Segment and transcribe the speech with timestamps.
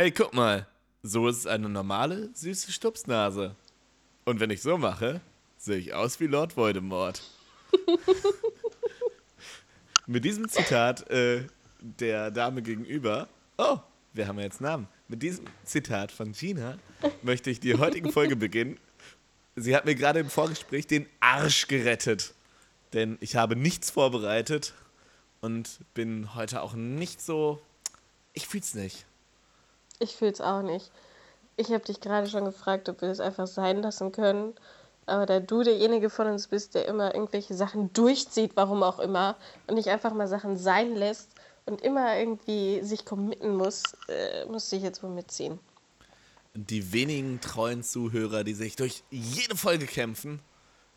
[0.00, 0.66] Hey, guck mal,
[1.02, 3.54] so ist eine normale, süße Stupsnase.
[4.24, 5.20] Und wenn ich so mache,
[5.58, 7.20] sehe ich aus wie Lord Voldemort.
[10.06, 11.44] Mit diesem Zitat äh,
[11.80, 13.28] der Dame gegenüber,
[13.58, 13.76] oh,
[14.14, 14.88] wir haben ja jetzt Namen.
[15.06, 16.78] Mit diesem Zitat von Gina
[17.20, 18.78] möchte ich die heutige Folge beginnen.
[19.54, 22.32] Sie hat mir gerade im Vorgespräch den Arsch gerettet.
[22.94, 24.72] Denn ich habe nichts vorbereitet
[25.42, 27.60] und bin heute auch nicht so.
[28.32, 29.04] Ich fühl's nicht.
[30.00, 30.90] Ich fühl's auch nicht.
[31.56, 34.54] Ich habe dich gerade schon gefragt, ob wir das einfach sein lassen können.
[35.06, 39.36] Aber da du derjenige von uns bist, der immer irgendwelche Sachen durchzieht, warum auch immer,
[39.66, 41.30] und nicht einfach mal Sachen sein lässt
[41.66, 45.58] und immer irgendwie sich committen muss, äh, musste ich jetzt wohl mitziehen.
[46.54, 50.40] Die wenigen treuen Zuhörer, die sich durch jede Folge kämpfen,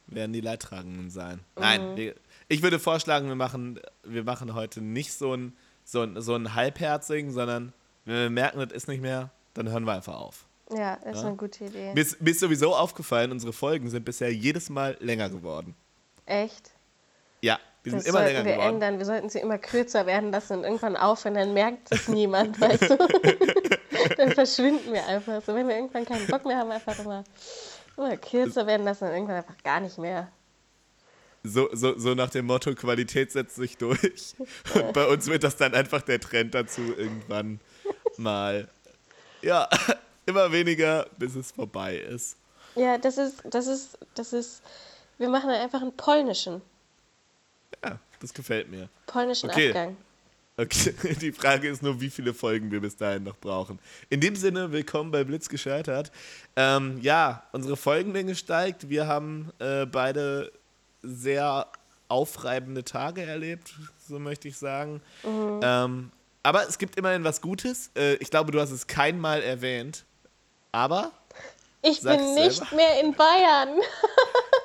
[0.08, 1.40] werden die Leidtragenden sein.
[1.56, 1.62] Mhm.
[1.62, 2.14] Nein,
[2.48, 7.32] ich würde vorschlagen, wir machen, wir machen heute nicht so einen so so ein halbherzigen,
[7.32, 7.74] sondern
[8.06, 10.46] wenn wir merken, das ist nicht mehr, dann hören wir einfach auf.
[10.72, 11.28] Ja, ist ja?
[11.28, 11.94] eine gute Idee.
[11.94, 15.76] Mir ist, mir ist sowieso aufgefallen, unsere Folgen sind bisher jedes Mal länger geworden.
[16.26, 16.72] Echt?
[17.42, 18.76] Ja, die sind immer länger wir geworden.
[18.76, 18.98] Ändern.
[18.98, 22.92] Wir sollten sie immer kürzer werden lassen und irgendwann aufhören, dann merkt es niemand, weißt
[22.92, 22.98] du?
[24.18, 25.42] dann verschwinden wir einfach.
[25.44, 27.24] So, wenn wir irgendwann keinen Bock mehr haben, einfach immer,
[27.98, 30.32] immer kürzer werden lassen und irgendwann einfach gar nicht mehr.
[31.44, 34.36] So, so, so nach dem Motto, Qualität setzt sich durch.
[34.76, 37.60] Und bei uns wird das dann einfach der Trend dazu irgendwann
[38.18, 38.68] mal.
[39.42, 39.68] Ja,
[40.26, 42.38] immer weniger, bis es vorbei ist.
[42.76, 44.62] Ja, das ist, das ist, das ist,
[45.18, 46.62] wir machen einfach einen polnischen.
[47.84, 48.90] Ja, das gefällt mir.
[49.06, 49.70] Polnischen okay.
[49.70, 49.98] Abgang.
[50.56, 53.80] Okay, die Frage ist nur, wie viele Folgen wir bis dahin noch brauchen.
[54.10, 56.12] In dem Sinne, willkommen bei Blitz gescheitert.
[56.56, 58.90] Ähm, ja, unsere Folgenlänge steigt.
[58.90, 60.52] Wir haben äh, beide
[61.02, 61.68] sehr
[62.08, 63.74] aufreibende Tage erlebt,
[64.08, 65.02] so möchte ich sagen.
[65.24, 65.60] Mhm.
[65.64, 66.12] Ähm,
[66.44, 67.92] aber es gibt immerhin was Gutes.
[67.96, 70.06] Äh, ich glaube, du hast es kein Mal erwähnt.
[70.72, 71.12] Aber.
[71.82, 72.76] Ich bin nicht selber.
[72.76, 73.70] mehr in Bayern.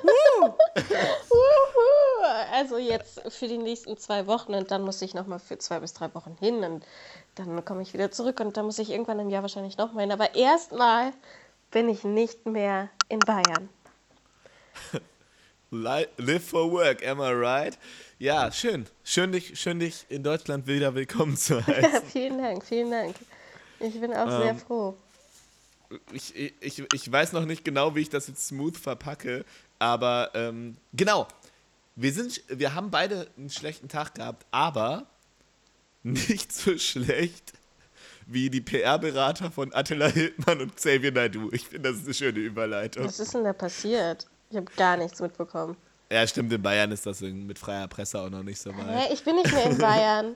[2.51, 5.93] also jetzt für die nächsten zwei Wochen und dann muss ich nochmal für zwei bis
[5.93, 6.85] drei Wochen hin und
[7.35, 10.11] dann komme ich wieder zurück und dann muss ich irgendwann im Jahr wahrscheinlich nochmal hin.
[10.11, 11.13] Aber erstmal
[11.71, 13.69] bin ich nicht mehr in Bayern.
[15.71, 17.77] Live for work, am I right?
[18.21, 18.85] Ja, schön.
[19.05, 21.93] Schön dich, schön, dich in Deutschland wieder willkommen zu heißen.
[21.93, 23.15] Ja, vielen Dank, vielen Dank.
[23.79, 24.97] Ich bin auch ähm, sehr froh.
[26.11, 29.45] Ich, ich, ich weiß noch nicht genau, wie ich das jetzt smooth verpacke,
[29.79, 31.29] aber ähm, genau.
[31.95, 35.07] Wir, sind, wir haben beide einen schlechten Tag gehabt, aber
[36.03, 37.53] nicht so schlecht
[38.27, 41.51] wie die PR-Berater von Attila Hildmann und Xavier Naidu.
[41.53, 43.05] Ich finde, das ist eine schöne Überleitung.
[43.05, 44.27] Was ist denn da passiert?
[44.49, 45.77] Ich habe gar nichts mitbekommen.
[46.11, 48.87] Ja, stimmt, in Bayern ist das mit freier Presse auch noch nicht so weit.
[48.87, 50.35] Hä, ich bin nicht mehr in Bayern.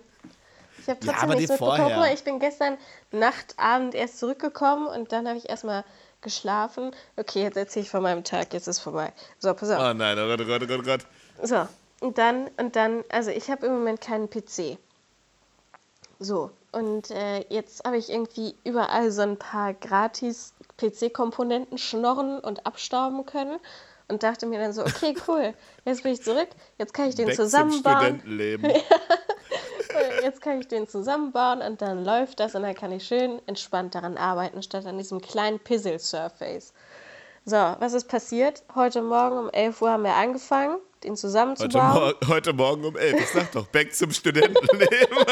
[0.79, 2.13] Ich habe trotzdem ja, nichts mitbekommen.
[2.13, 2.78] Ich bin gestern
[3.11, 5.83] Nacht, Abend erst zurückgekommen und dann habe ich erstmal
[6.22, 6.91] geschlafen.
[7.16, 9.13] Okay, jetzt erzähle ich von meinem Tag, jetzt ist vorbei.
[9.39, 9.79] So, pass auf.
[9.79, 11.06] Oh nein, oh Gott, oh Gott, oh Gott, oh Gott.
[11.41, 11.67] So,
[12.01, 14.78] und dann, und dann, also ich habe im Moment keinen PC.
[16.19, 22.66] So, und äh, jetzt habe ich irgendwie überall so ein paar gratis PC-Komponenten schnorren und
[22.66, 23.59] abstauben können
[24.08, 25.53] und dachte mir dann so, okay, cool,
[25.86, 28.22] jetzt bin ich zurück, jetzt kann ich den Weg zusammenbauen.
[30.24, 33.96] jetzt kann ich den zusammenbauen und dann läuft das und dann kann ich schön entspannt
[33.96, 36.74] daran arbeiten, statt an diesem kleinen Pizzle-Surface.
[37.46, 38.63] So, was ist passiert?
[38.74, 41.94] Heute Morgen um 11 Uhr haben wir angefangen, den zusammenzubauen.
[41.94, 45.18] Heute, Mo heute Morgen um 11 Uhr, sag doch, back zum Studentenleben.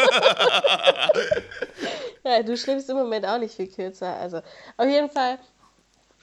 [2.26, 4.14] ja, du schläfst im Moment auch nicht viel kürzer.
[4.18, 4.42] Also,
[4.76, 5.40] auf jeden Fall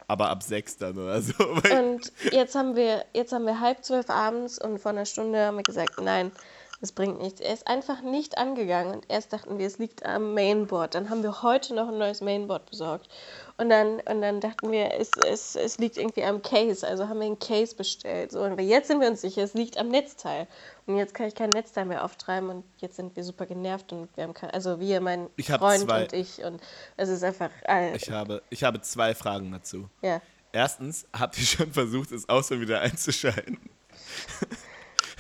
[0.08, 1.34] aber ab sechs dann oder so.
[1.78, 5.58] Und jetzt haben wir, jetzt haben wir halb zwölf abends und vor einer Stunde haben
[5.58, 6.32] wir gesagt, nein,
[6.80, 7.40] das bringt nichts.
[7.40, 10.94] Er ist einfach nicht angegangen und erst dachten wir, es liegt am Mainboard.
[10.94, 13.08] Dann haben wir heute noch ein neues Mainboard besorgt.
[13.56, 16.86] Und dann, und dann dachten wir, es, es, es liegt irgendwie am Case.
[16.86, 18.30] Also haben wir ein Case bestellt.
[18.30, 20.46] So, und jetzt sind wir uns sicher, es liegt am Netzteil.
[20.88, 24.08] Und jetzt kann ich kein Netzteil mehr auftreiben und jetzt sind wir super genervt und
[24.16, 26.62] wir haben kein, also wir, mein Freund zwei, und ich und
[26.96, 27.50] es ist einfach.
[27.68, 29.90] Äh, ich, habe, ich habe zwei Fragen dazu.
[30.00, 30.22] Ja.
[30.50, 33.58] Erstens, habt ihr schon versucht, es aus und wieder einzuschalten?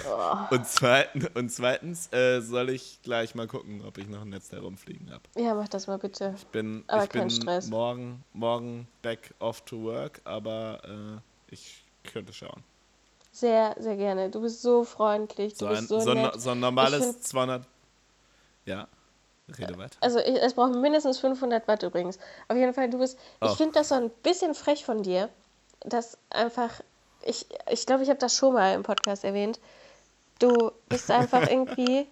[0.08, 0.54] Oh.
[0.54, 4.50] Und, zweitens, und zweitens äh, soll ich gleich mal gucken, ob ich noch ein Netz
[4.50, 5.24] herumfliegen habe.
[5.36, 6.34] Ja, mach das mal bitte.
[6.34, 7.68] Ich bin, aber ich bin Stress.
[7.68, 12.62] Morgen, morgen back off to work, aber äh, ich könnte schauen.
[13.38, 14.30] Sehr, sehr gerne.
[14.30, 15.52] Du bist so freundlich.
[15.52, 16.40] Du so, bist ein, so, so, nett.
[16.40, 17.64] so ein normales 200.
[18.64, 18.88] Ja.
[19.56, 19.96] Rede weiter.
[20.00, 22.18] Also ich, es braucht mindestens 500 Watt übrigens.
[22.48, 23.16] Auf jeden Fall, du bist.
[23.40, 23.46] Oh.
[23.46, 25.28] Ich finde das so ein bisschen frech von dir,
[25.80, 26.80] dass einfach.
[27.22, 29.60] Ich glaube, ich, glaub, ich habe das schon mal im Podcast erwähnt.
[30.40, 32.08] Du bist einfach irgendwie.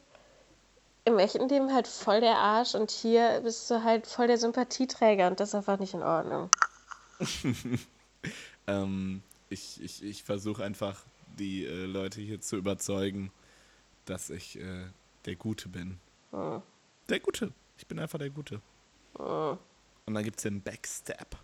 [1.04, 5.26] im echten Leben halt voll der Arsch und hier bist du halt voll der Sympathieträger
[5.26, 6.50] und das ist einfach nicht in Ordnung.
[8.68, 11.02] ähm, ich ich, ich versuche einfach,
[11.38, 13.30] die äh, Leute hier zu überzeugen,
[14.04, 14.86] dass ich äh,
[15.24, 15.98] der Gute bin.
[16.30, 16.62] Hm.
[17.08, 17.52] Der Gute.
[17.78, 18.60] Ich bin einfach der Gute.
[19.18, 19.58] Hm.
[20.06, 21.36] Und dann gibt es den Backstep.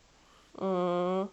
[0.59, 1.29] Hm.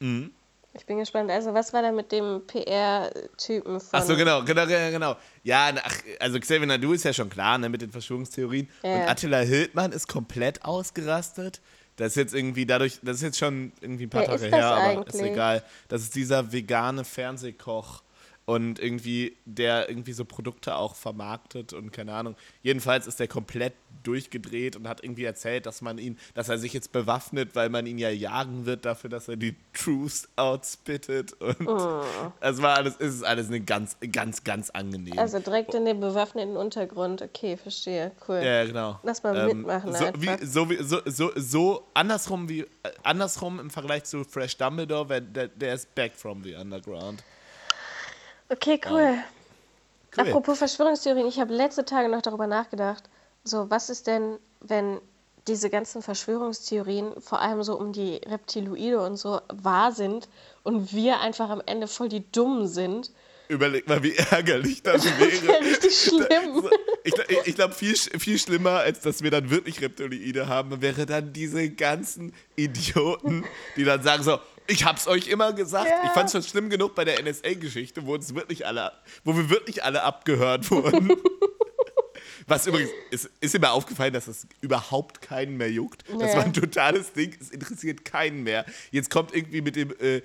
[0.00, 0.30] Mhm.
[0.74, 1.30] Ich bin gespannt.
[1.30, 3.88] Also, was war da mit dem PR-Typen von.
[3.92, 5.16] Ach so, genau, genau, genau.
[5.42, 8.68] Ja, ach, also Xavier Nadu ist ja schon klar, ne, mit den Verschwörungstheorien.
[8.82, 8.96] Ja.
[8.96, 11.62] Und Attila Hildmann ist komplett ausgerastet.
[11.96, 14.66] Das ist jetzt irgendwie dadurch, das ist jetzt schon irgendwie ein paar Wer Tage her,
[14.66, 15.14] aber eigentlich?
[15.14, 15.62] ist egal.
[15.88, 18.02] Das ist dieser vegane Fernsehkoch
[18.46, 22.36] und irgendwie der irgendwie so Produkte auch vermarktet und keine Ahnung.
[22.62, 26.72] Jedenfalls ist der komplett durchgedreht und hat irgendwie erzählt, dass man ihn, dass er sich
[26.72, 31.66] jetzt bewaffnet, weil man ihn ja jagen wird dafür, dass er die Truths outspittet und
[31.66, 32.02] oh.
[32.40, 35.18] es war alles, ist alles eine ganz, ganz, ganz angenehm.
[35.18, 37.22] Also direkt in den bewaffneten Untergrund.
[37.22, 38.40] Okay, verstehe, cool.
[38.44, 39.00] Ja, genau.
[39.02, 40.20] Lass mal ähm, mitmachen so, einfach.
[40.40, 42.66] Wie, so, wie, so, so, so andersrum wie äh,
[43.02, 47.24] andersrum im Vergleich zu Fresh Dumbledore, der, der ist back from the underground.
[48.48, 48.92] Okay, cool.
[48.92, 49.18] cool.
[50.16, 53.04] Apropos Verschwörungstheorien, ich habe letzte Tage noch darüber nachgedacht.
[53.44, 55.00] So, was ist denn, wenn
[55.46, 60.28] diese ganzen Verschwörungstheorien, vor allem so um die Reptiloide und so, wahr sind
[60.64, 63.12] und wir einfach am Ende voll die Dummen sind?
[63.48, 65.30] Überleg mal, wie ärgerlich das wäre.
[65.30, 66.68] Das wäre richtig schlimm.
[67.04, 71.06] Ich, ich, ich glaube, viel, viel schlimmer, als dass wir dann wirklich Reptiloide haben, wäre
[71.06, 73.44] dann diese ganzen Idioten,
[73.76, 75.88] die dann sagen so, ich hab's euch immer gesagt.
[75.88, 76.02] Ja.
[76.04, 78.92] Ich fand's schon schlimm genug bei der NSA-Geschichte, wo uns wirklich alle,
[79.24, 81.12] wo wir wirklich alle abgehört wurden.
[82.48, 86.04] Was übrigens, ist, ist mir aufgefallen, dass es überhaupt keinen mehr juckt.
[86.08, 86.18] Nee.
[86.20, 88.64] Das war ein totales Ding, es interessiert keinen mehr.
[88.92, 90.22] Jetzt kommt irgendwie mit dem, äh,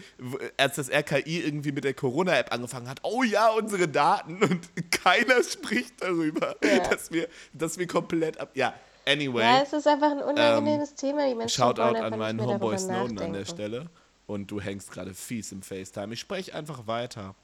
[0.55, 5.43] als das RKI irgendwie mit der Corona-App angefangen hat, oh ja, unsere Daten und keiner
[5.43, 6.87] spricht darüber, ja.
[6.89, 8.51] dass, wir, dass wir komplett ab.
[8.53, 8.75] Ja,
[9.07, 9.41] anyway.
[9.41, 11.27] Ja, es ist einfach ein unangenehmes ähm, Thema.
[11.27, 13.89] Die Menschen Shoutout an meinen Homeboy Snowden an der Stelle
[14.31, 16.13] und du hängst gerade fies im FaceTime.
[16.13, 17.35] Ich spreche einfach weiter.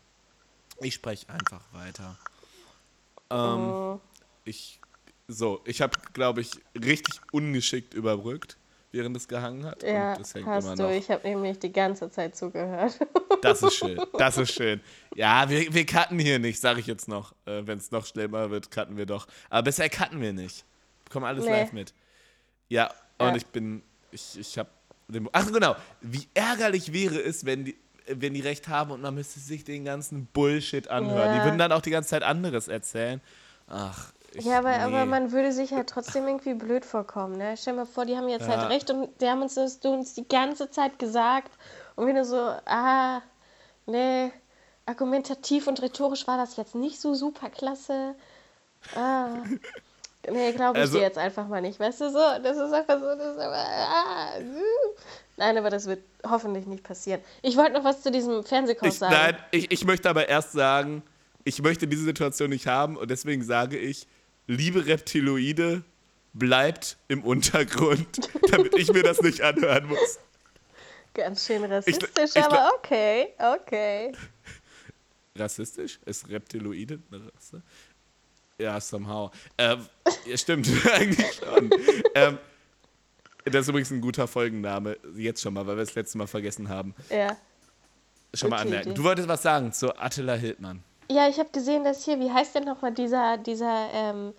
[0.80, 2.18] Ich spreche einfach weiter.
[3.30, 4.00] Ähm, oh.
[4.46, 4.80] Ich,
[5.28, 8.58] so, ich habe, glaube ich, richtig ungeschickt überbrückt,
[8.94, 9.84] während es gehangen hat.
[9.84, 10.90] Ja, und hängt hast immer noch.
[10.90, 10.98] du.
[10.98, 12.98] Ich habe nämlich die ganze Zeit zugehört.
[13.42, 14.80] Das ist schön, das ist schön.
[15.14, 17.34] Ja, wir, wir cutten hier nicht, sage ich jetzt noch.
[17.46, 19.28] Äh, Wenn es noch schlimmer wird, cutten wir doch.
[19.50, 20.64] Aber bisher cutten wir nicht.
[21.04, 21.52] Bekommen alles nee.
[21.52, 21.94] live mit.
[22.70, 23.36] Ja, und ja.
[23.36, 24.70] ich bin, ich, ich habe
[25.32, 27.78] Ach genau, wie ärgerlich wäre es, wenn die,
[28.08, 31.34] wenn die recht haben und man müsste sich den ganzen Bullshit anhören.
[31.34, 31.40] Ja.
[31.40, 33.22] Die würden dann auch die ganze Zeit anderes erzählen.
[33.68, 34.84] Ach, ich, ja, aber, nee.
[34.84, 37.38] aber man würde sich halt trotzdem irgendwie blöd vorkommen.
[37.38, 37.56] Ne?
[37.58, 38.62] Stell dir mal vor, die haben jetzt halt ja.
[38.64, 41.52] halt recht und die haben uns das du uns die ganze Zeit gesagt.
[41.96, 43.22] Und wenn du so, ah,
[43.86, 44.32] nee,
[44.86, 48.16] argumentativ und rhetorisch war das jetzt nicht so super klasse.
[48.96, 49.38] Ah.
[50.30, 51.80] Nee, glaube ich also, dir jetzt einfach mal nicht.
[51.80, 52.20] Weißt du so?
[52.44, 53.16] Das ist einfach so.
[53.16, 54.32] Das ist aber, ah,
[55.38, 57.22] nein, aber das wird hoffentlich nicht passieren.
[57.42, 59.14] Ich wollte noch was zu diesem Fernsehkoch sagen.
[59.14, 61.04] Nein, ich, ich möchte aber erst sagen,
[61.44, 64.08] ich möchte diese Situation nicht haben und deswegen sage ich,
[64.48, 65.84] liebe Reptiloide,
[66.34, 68.08] bleibt im Untergrund,
[68.52, 70.20] damit ich mir das nicht anhören muss.
[71.14, 74.12] Ganz schön rassistisch, ich, ich, aber okay, okay.
[75.36, 76.00] Rassistisch?
[76.06, 77.64] Ist Reptiloide eine Rasse?
[78.60, 79.32] Ja, somehow.
[79.58, 79.86] Ähm,
[80.26, 81.70] ja, stimmt, eigentlich schon.
[82.16, 82.38] ähm,
[83.46, 86.70] das ist übrigens ein guter Folgenname, jetzt schon mal, weil wir es letzte Mal vergessen
[86.70, 86.94] haben.
[87.10, 87.38] Ja.
[88.34, 88.94] Schon mal anmerken.
[88.94, 90.84] Du wolltest was sagen zu Attila Hildmann.
[91.10, 94.34] Ja, ich habe gesehen, dass hier, wie heißt denn nochmal dieser, dieser, ähm,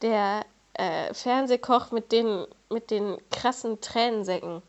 [0.00, 4.62] der äh, Fernsehkoch mit den, mit den krassen Tränensäcken.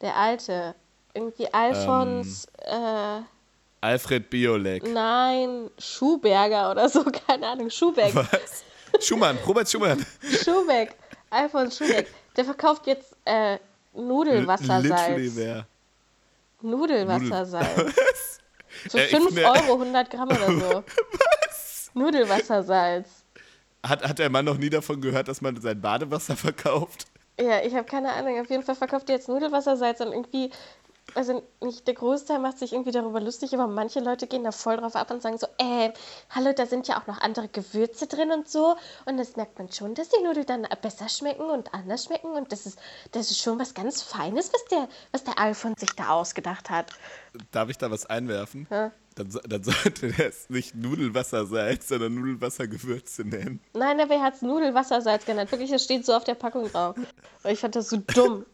[0.00, 0.74] Der alte.
[1.14, 3.22] Irgendwie Alfons, ähm, äh,
[3.80, 4.86] Alfred Biolek.
[4.92, 8.14] Nein, Schuberger oder so, keine Ahnung, Schubeck.
[8.14, 8.64] Was?
[9.00, 10.04] Schumann, Robert Schumann.
[10.44, 10.94] Schubeck,
[11.30, 12.08] Alfons Schubeck.
[12.36, 13.58] Der verkauft jetzt äh,
[13.94, 15.36] Nudelwassersalz.
[15.36, 15.64] L
[16.62, 17.76] Nudelwassersalz.
[17.96, 18.38] Was?
[18.90, 20.84] Für äh, 5 Euro 100 Gramm oder so.
[21.46, 21.90] Was?
[21.94, 23.24] Nudelwassersalz.
[23.86, 27.06] Hat, hat der Mann noch nie davon gehört, dass man sein Badewasser verkauft?
[27.40, 28.40] Ja, ich habe keine Ahnung.
[28.40, 30.50] Auf jeden Fall verkauft er jetzt Nudelwassersalz und irgendwie
[31.18, 34.76] also nicht der Großteil macht sich irgendwie darüber lustig, aber manche Leute gehen da voll
[34.76, 35.90] drauf ab und sagen so, äh,
[36.30, 38.76] hallo, da sind ja auch noch andere Gewürze drin und so.
[39.04, 42.30] Und das merkt man schon, dass die Nudeln dann besser schmecken und anders schmecken.
[42.30, 42.78] Und das ist,
[43.10, 46.92] das ist schon was ganz Feines, was der, was der Alfons sich da ausgedacht hat.
[47.50, 48.68] Darf ich da was einwerfen?
[48.70, 48.92] Ja?
[49.16, 53.60] Dann, dann sollte der es nicht Nudelwassersalz, sondern Nudelwassergewürze nennen.
[53.74, 55.50] Nein, aber er hat es Nudelwassersalz genannt.
[55.50, 56.96] Wirklich, das steht so auf der Packung drauf.
[56.96, 58.46] Und ich fand das so dumm.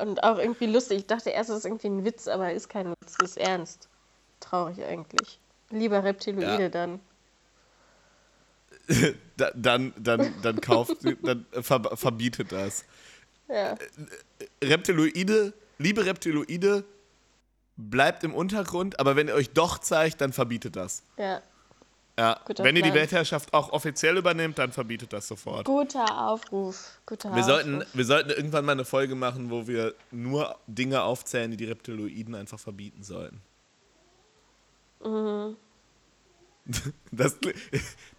[0.00, 1.00] Und auch irgendwie lustig.
[1.00, 3.88] Ich dachte erst, es ist irgendwie ein Witz, aber ist kein Witz, ist ernst.
[4.40, 5.38] Traurig eigentlich.
[5.70, 6.68] Lieber Reptiloide ja.
[6.68, 7.00] dann.
[9.54, 12.84] dann, dann, dann kauft, dann ver, verbietet das.
[13.48, 13.76] Ja.
[14.62, 16.84] Reptiloide, liebe Reptiloide,
[17.76, 21.04] bleibt im Untergrund, aber wenn ihr euch doch zeigt, dann verbietet das.
[21.16, 21.42] Ja.
[22.18, 22.38] Ja.
[22.44, 22.92] Guter Wenn ihr die.
[22.94, 25.64] Weltherrschaft auch offiziell übernehmt, dann verbietet das sofort.
[25.64, 27.00] Guter Aufruf.
[27.06, 27.46] Guter Wir Aufruf.
[27.46, 31.64] sollten, wir sollten irgendwann mal eine Folge machen, wo wir nur Dinge aufzählen, die die
[31.64, 33.40] Reptiloiden einfach verbieten sollten.
[35.04, 35.56] Mhm.
[37.10, 37.36] Das,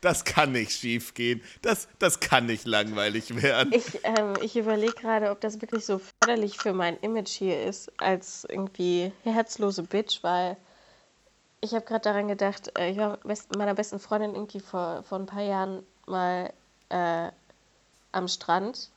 [0.01, 1.41] das kann nicht schief gehen.
[1.61, 3.71] Das, das kann nicht langweilig werden.
[3.73, 7.89] Ich, ähm, ich überlege gerade, ob das wirklich so förderlich für mein Image hier ist,
[8.01, 10.57] als irgendwie herzlose Bitch, weil
[11.63, 15.17] ich habe gerade daran gedacht, äh, ich war mit meiner besten Freundin irgendwie vor, vor
[15.17, 16.51] ein paar Jahren mal
[16.89, 17.31] äh,
[18.11, 18.91] am Strand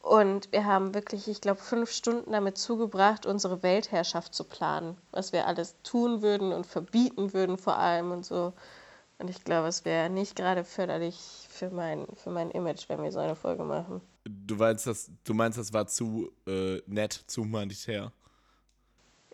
[0.00, 5.32] und wir haben wirklich, ich glaube, fünf Stunden damit zugebracht, unsere Weltherrschaft zu planen, was
[5.32, 8.52] wir alles tun würden und verbieten würden vor allem und so.
[9.18, 13.12] Und ich glaube, es wäre nicht gerade förderlich für mein, für mein Image, wenn wir
[13.12, 14.00] so eine Folge machen.
[14.24, 18.12] Du meinst, das, du meinst, das war zu äh, nett, zu humanitär.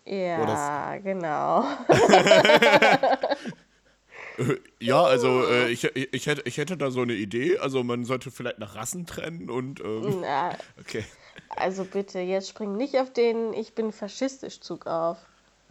[0.05, 1.63] Ja, genau.
[4.79, 7.57] Ja, also äh, ich, ich, hätte, ich hätte da so eine Idee.
[7.57, 11.03] Also man sollte vielleicht nach Rassen trennen und ähm, Na, okay.
[11.49, 15.17] also bitte, jetzt spring nicht auf den Ich bin faschistisch Zug auf.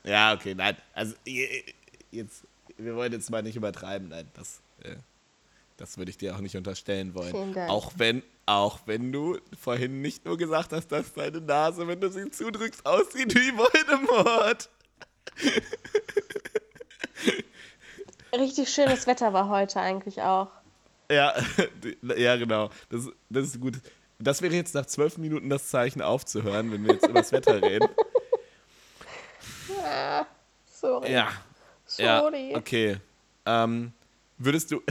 [0.05, 0.77] Ja, okay, nein.
[0.93, 1.65] Also je-
[2.11, 2.45] jetzt,
[2.77, 4.97] wir wollen jetzt mal nicht übertreiben, nein, das, äh,
[5.79, 7.31] das würde ich dir auch nicht unterstellen wollen.
[7.31, 7.71] Vielen Dank.
[7.71, 12.11] Auch wenn, auch wenn du vorhin nicht nur gesagt hast, dass deine Nase, wenn du
[12.11, 14.69] sie zudrückst, aussieht wie Voldemort.
[18.37, 20.49] Richtig schönes Wetter war heute eigentlich auch.
[21.11, 21.35] Ja,
[22.17, 22.71] ja, genau.
[22.91, 23.81] Das, das ist gut.
[24.19, 27.63] Das wäre jetzt nach zwölf Minuten das Zeichen aufzuhören, wenn wir jetzt über das Wetter
[27.63, 27.89] reden.
[30.67, 31.13] Sorry.
[31.13, 31.29] Ja.
[31.97, 32.55] Ja, Sorry.
[32.55, 32.99] okay.
[33.47, 33.93] Ähm,
[34.37, 34.83] würdest du.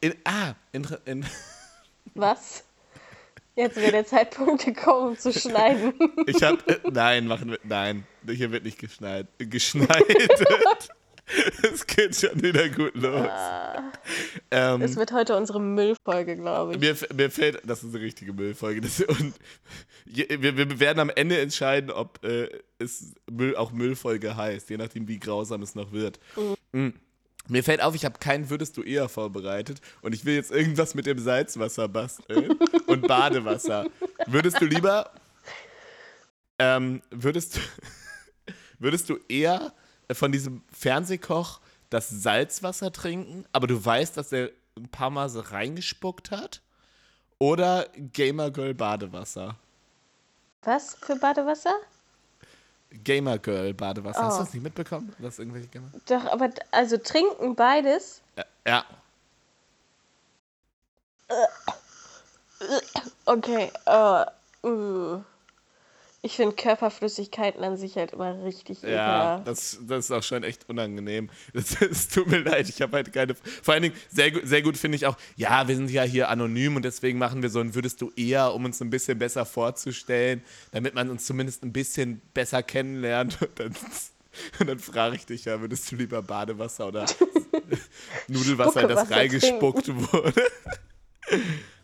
[0.00, 1.26] In, ah, in, in,
[2.14, 2.64] Was?
[3.54, 5.94] Jetzt wäre der Zeitpunkt gekommen, um zu schneiden.
[6.26, 6.68] ich hab.
[6.68, 7.58] Äh, nein, machen wir.
[7.64, 9.26] Nein, hier wird nicht geschneit.
[9.38, 10.30] Geschneidet.
[11.60, 13.28] Es geht schon wieder gut los.
[14.52, 16.78] Ähm, Es wird heute unsere Müllfolge, glaube ich.
[16.78, 18.80] mir, mir fällt, das ist eine richtige Müllfolge.
[18.80, 19.34] Das, und
[20.04, 22.48] wir, wir werden am Ende entscheiden, ob äh,
[22.78, 26.20] es Müll, auch Müllfolge heißt, je nachdem, wie grausam es noch wird.
[26.70, 26.90] Mm.
[27.48, 30.94] Mir fällt auf, ich habe keinen Würdest du eher vorbereitet und ich will jetzt irgendwas
[30.94, 33.86] mit dem Salzwasser basteln und Badewasser.
[34.26, 35.10] Würdest du lieber,
[36.58, 37.60] ähm, würdest,
[38.78, 39.72] würdest du eher
[40.10, 41.60] von diesem Fernsehkoch
[41.90, 46.62] das Salzwasser trinken, aber du weißt, dass er ein paar Mal so reingespuckt hat?
[47.38, 49.56] Oder Gamer Girl Badewasser?
[50.62, 51.74] Was für Badewasser?
[53.04, 54.22] Gamer Girl Badewasser.
[54.22, 54.38] Hast Oh.
[54.38, 55.14] du das nicht mitbekommen?
[55.18, 55.88] Was irgendwelche Gamer?
[56.08, 58.20] Doch, aber also trinken beides.
[58.36, 58.44] Ja.
[58.66, 58.84] ja.
[63.26, 64.24] Okay, äh,
[64.66, 65.20] uh.
[66.26, 70.68] Ich finde Körperflüssigkeiten an sich halt immer richtig Ja, das, das ist auch schon echt
[70.68, 71.30] unangenehm.
[71.54, 73.36] Es tut mir leid, ich habe halt keine.
[73.36, 76.74] Vor allen Dingen, sehr, sehr gut finde ich auch, ja, wir sind ja hier anonym
[76.74, 80.42] und deswegen machen wir so ein Würdest du eher, um uns ein bisschen besser vorzustellen,
[80.72, 83.38] damit man uns zumindest ein bisschen besser kennenlernt.
[83.46, 83.76] Und dann,
[84.58, 87.06] und dann frage ich dich ja, würdest du lieber Badewasser oder
[88.28, 90.42] Nudelwasser, in das reingespuckt wurde?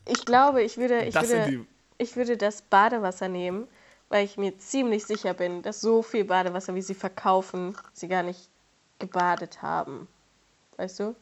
[0.06, 1.64] Ich glaube, ich würde, ich Das würde, die.
[1.96, 3.68] ich würde das Badewasser nehmen,
[4.12, 8.22] weil ich mir ziemlich sicher bin, dass so viel Badewasser, wie sie verkaufen, sie gar
[8.22, 8.50] nicht
[8.98, 10.06] gebadet haben.
[10.76, 11.16] Weißt du?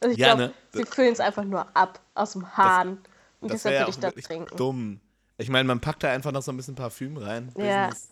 [0.00, 0.54] Also ich Ja, glaube, ne?
[0.72, 2.98] sie füllen es einfach nur ab aus dem Hahn.
[3.40, 4.56] und Das deshalb würde ich das trinken.
[4.56, 5.00] dumm.
[5.38, 7.52] Ich meine, man packt da einfach noch so ein bisschen Parfüm rein.
[7.56, 7.88] Ja.
[7.88, 8.10] Business.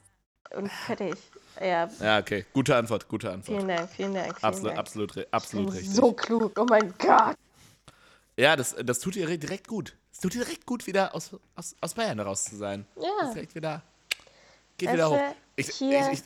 [0.57, 1.15] Und fertig.
[1.61, 2.45] Ja, Ja, okay.
[2.53, 3.57] Gute Antwort, gute Antwort.
[3.57, 4.35] vielen Dank, vielen Dank.
[4.37, 4.79] Vielen Absolut, Dank.
[4.79, 5.91] absolut, absolut richtig.
[5.93, 7.37] so klug, oh mein Gott.
[8.37, 9.97] Ja, das, das tut dir direkt gut.
[10.13, 12.85] Es tut dir direkt gut, wieder aus, aus, aus Bayern raus zu sein.
[12.97, 13.09] Ja.
[13.21, 13.83] Das direkt wieder.
[14.79, 15.35] Geht wieder hoch.
[15.57, 16.25] Ich, hier- ich, ich,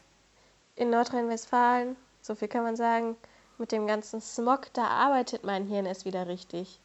[0.76, 3.16] In Nordrhein-Westfalen, so viel kann man sagen,
[3.58, 6.80] mit dem ganzen Smog, da arbeitet mein Hirn erst wieder richtig.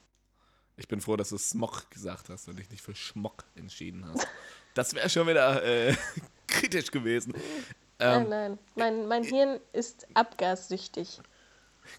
[0.77, 4.27] ich bin froh, dass du Smog gesagt hast und dich nicht für Schmock entschieden hast.
[4.74, 5.96] Das wäre schon wieder äh,
[6.48, 7.34] kritisch gewesen.
[8.00, 11.22] Ähm, nein, nein, mein, mein Hirn ist abgassüchtig.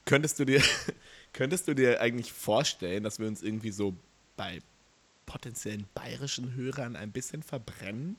[0.04, 0.60] Könntest du dir,
[1.32, 3.94] könntest du dir eigentlich vorstellen, dass wir uns irgendwie so
[4.36, 4.58] bei
[5.26, 8.16] potenziellen bayerischen Hörern ein bisschen verbrennen?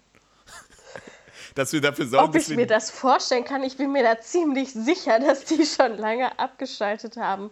[1.54, 4.04] Dass wir dafür sorgen, Ob dass ich wir mir das vorstellen kann, ich bin mir
[4.04, 7.52] da ziemlich sicher, dass die schon lange abgeschaltet haben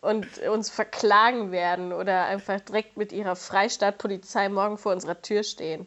[0.00, 5.86] und uns verklagen werden oder einfach direkt mit ihrer Freistaatpolizei morgen vor unserer Tür stehen.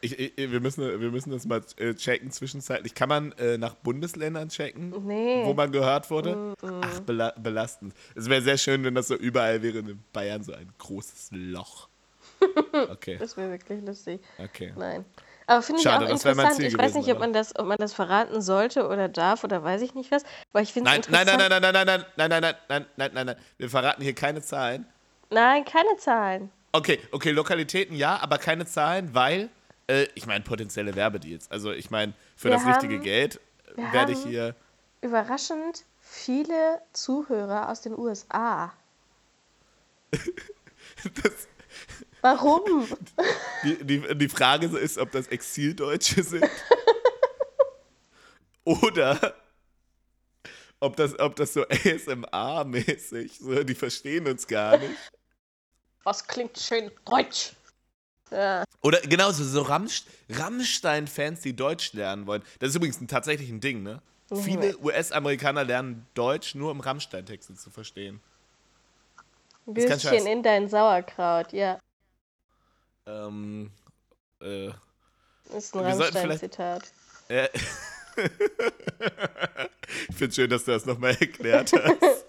[0.00, 2.94] Ich, ich, wir, müssen, wir müssen das mal äh, checken zwischenzeitlich.
[2.94, 5.42] Kann man äh, nach Bundesländern checken, Nee.
[5.44, 6.54] wo man gehört wurde?
[6.62, 7.94] Ach, bela belastend.
[8.14, 11.88] Es wäre sehr schön, wenn das so überall wäre in Bayern so ein großes Loch.
[12.90, 14.20] Okay, Das wäre wirklich lustig.
[14.38, 14.72] okay.
[14.76, 15.04] Nein.
[15.46, 16.58] Aber finde ich auch interessant.
[16.58, 19.80] Ich weiß nicht, ob man, das, ob man das verraten sollte oder darf oder weiß
[19.82, 20.24] ich nicht was.
[20.52, 23.10] Aber ich finde Nein, nein, nein, nein, nein, nein, nein, nein, nein, nein, nein, nein,
[23.14, 23.36] nein, nein.
[23.56, 24.86] Wir verraten hier keine Zahlen.
[25.30, 26.50] Nein, keine Zahlen.
[26.72, 29.48] Okay, okay, Lokalitäten ja, aber keine Zahlen, weil,
[29.86, 31.50] äh, ich meine, potenzielle Werbedeals.
[31.50, 33.40] Also ich meine, für Wir das richtige haben- Geld
[33.76, 34.54] wir werde ich hier.
[35.00, 38.72] Überraschend viele Zuhörer aus den USA.
[41.22, 41.46] Das,
[42.20, 42.86] Warum?
[43.64, 46.44] die, die, die Frage ist, ob das Exildeutsche sind.
[48.64, 49.34] Oder
[50.80, 54.96] ob das, ob das so ASMR-mäßig, so, die verstehen uns gar nicht.
[56.02, 57.52] Was klingt schön deutsch?
[58.30, 58.64] Ja.
[58.82, 62.42] Oder genauso, so Rammst Rammstein-Fans, die Deutsch lernen wollen.
[62.58, 64.02] Das ist übrigens ein, tatsächlich ein Ding, ne?
[64.30, 64.36] Mhm.
[64.36, 68.20] Viele US-Amerikaner lernen Deutsch nur, um Rammstein-Texte zu verstehen.
[69.66, 71.78] Würstchen in dein Sauerkraut, ja.
[73.06, 73.70] Ähm,
[74.42, 74.68] äh,
[75.56, 76.82] Ist ein Rammstein-Zitat.
[77.28, 77.48] äh,
[80.08, 81.72] ich finde schön, dass du das nochmal erklärt
[82.02, 82.24] hast.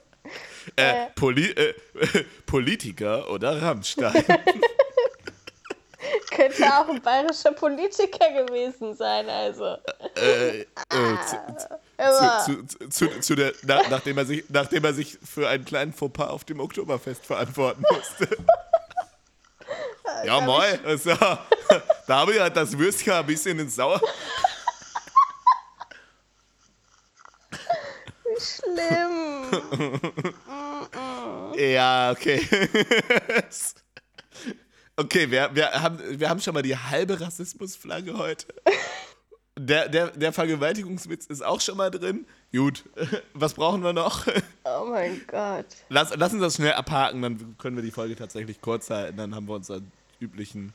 [0.76, 1.74] Äh, Poli äh,
[2.46, 4.24] Politiker oder Rammstein?
[6.32, 9.78] Könnte auch ein bayerischer Politiker gewesen sein, also.
[10.16, 11.38] äh, äh, zu,
[11.98, 15.66] Aber zu, zu, zu, zu der, na, nachdem, er sich, nachdem er sich für einen
[15.66, 18.28] kleinen Fauxpas auf dem Oktoberfest verantworten musste.
[20.26, 20.80] Ja, moin.
[20.86, 21.14] Also,
[22.08, 24.02] da habe ich halt das Würstchen ein bisschen ins Sauer.
[28.24, 30.34] wie schlimm.
[31.58, 32.40] Ja, okay.
[34.96, 38.46] okay, wir, wir, haben, wir haben schon mal die halbe Rassismusflagge heute.
[39.58, 42.28] Der, der, der Vergewaltigungswitz ist auch schon mal drin.
[42.52, 42.84] Gut,
[43.34, 44.28] was brauchen wir noch?
[44.88, 45.66] Oh mein Gott.
[45.90, 49.18] Lass, lass uns das schnell abhaken, dann können wir die Folge tatsächlich kurz halten.
[49.18, 50.74] Dann haben wir unseren üblichen.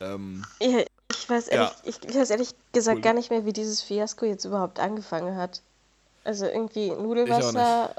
[0.00, 1.76] Ähm, Ich, ich, weiß ehrlich, Ja.
[1.84, 3.02] ich, ich weiß ehrlich gesagt Cool.
[3.02, 5.62] gar nicht mehr, wie dieses Fiasko jetzt überhaupt angefangen hat.
[6.24, 7.94] Also irgendwie Nudelwasser,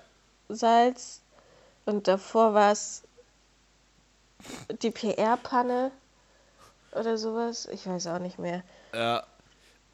[0.49, 1.21] Salz
[1.85, 3.03] und davor war es
[4.81, 5.91] die PR-Panne
[6.91, 7.67] oder sowas.
[7.71, 8.63] Ich weiß auch nicht mehr.
[8.93, 9.23] ja,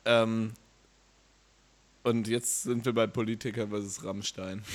[0.06, 0.54] ähm,
[2.04, 4.64] und jetzt sind wir bei Politiker versus Rammstein.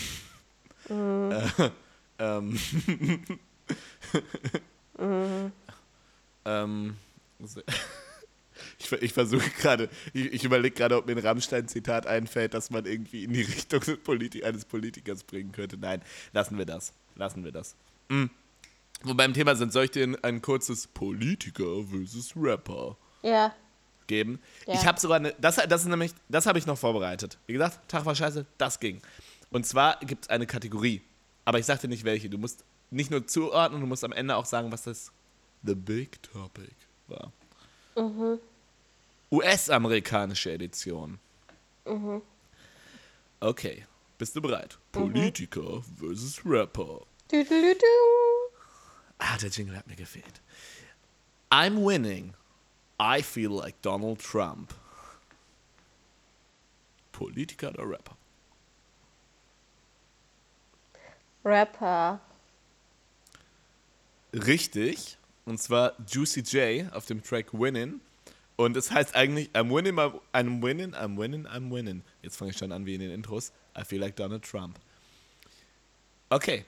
[0.91, 1.71] Äh,
[2.19, 2.59] ähm,
[6.45, 6.97] ähm,
[7.45, 7.63] so-
[8.79, 12.87] ich, ich versuche gerade, ich, ich überlege gerade, ob mir ein Rammstein-Zitat einfällt, das man
[12.87, 15.77] irgendwie in die Richtung des Politi eines Politikers bringen könnte.
[15.77, 16.93] Nein, lassen wir das.
[17.17, 17.75] Lassen wir das.
[18.09, 18.31] Mhm.
[19.03, 23.55] Wo wir beim Thema sind, soll ich dir ein, ein kurzes Politiker versus Rapper Ja,
[24.09, 24.41] geben?
[24.67, 24.75] Ja.
[24.75, 27.39] Ich habe sogar eine, das, das ist nämlich, das habe ich noch vorbereitet.
[27.47, 29.01] Wie gesagt, Tag war scheiße, das ging.
[29.51, 31.03] Und zwar gibt es eine Kategorie,
[31.45, 32.29] aber ich sagte nicht welche.
[32.29, 35.13] Du musst nicht nur zuordnen, du musst am Ende auch sagen, was das
[35.63, 36.75] The Big Topic
[37.07, 37.33] war.
[39.31, 41.19] US-amerikanische Edition.
[43.41, 43.87] Okay,
[44.19, 44.79] bist du bereit?
[44.93, 47.07] Politiker versus Rapper.
[47.31, 47.87] Düdelüdü.
[49.19, 50.41] Ah, der Jingle hat mir gefehlt.
[51.51, 52.35] I'm winning.
[53.01, 54.75] I feel like Donald Trump.
[57.13, 58.17] Politiker oder Rapper?
[61.49, 62.21] Rapper.
[64.35, 65.17] Richtig.
[65.47, 68.01] Und zwar Juicy J auf dem Track Winning.
[68.57, 72.03] Und es heißt eigentlich I'm winning, my- I'm winning, I'm winning, I'm winning.
[72.23, 73.53] Jetzt fange ich schon an wie in den Intros.
[73.79, 74.79] I feel like Donald Trump.
[76.29, 76.65] Okay.